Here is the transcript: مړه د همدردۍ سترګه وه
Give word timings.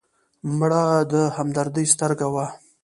مړه 0.57 0.83
د 1.11 1.13
همدردۍ 1.35 1.85
سترګه 1.93 2.27
وه 2.33 2.45